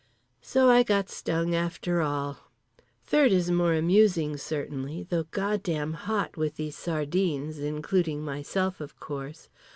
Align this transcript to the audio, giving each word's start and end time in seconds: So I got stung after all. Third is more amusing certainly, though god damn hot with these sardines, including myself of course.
So 0.41 0.67
I 0.67 0.81
got 0.81 1.09
stung 1.11 1.53
after 1.53 2.01
all. 2.01 2.39
Third 3.03 3.31
is 3.31 3.51
more 3.51 3.75
amusing 3.75 4.35
certainly, 4.35 5.03
though 5.03 5.25
god 5.29 5.61
damn 5.61 5.93
hot 5.93 6.35
with 6.37 6.55
these 6.55 6.75
sardines, 6.75 7.59
including 7.59 8.23
myself 8.23 8.81
of 8.81 8.99
course. 8.99 9.47